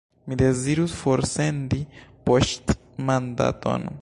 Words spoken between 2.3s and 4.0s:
poŝtmandaton.